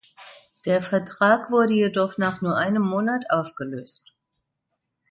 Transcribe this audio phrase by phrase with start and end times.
[0.65, 4.15] Der Vertrag wurde jedoch nach nur einem Monat aufgelöst.